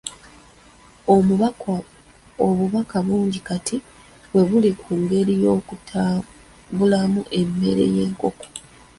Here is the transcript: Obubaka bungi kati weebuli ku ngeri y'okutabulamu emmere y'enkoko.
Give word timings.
Obubaka 2.47 2.97
bungi 3.07 3.39
kati 3.47 3.77
weebuli 4.33 4.71
ku 4.81 4.91
ngeri 5.01 5.33
y'okutabulamu 5.43 7.21
emmere 7.39 7.83
y'enkoko. 7.95 8.45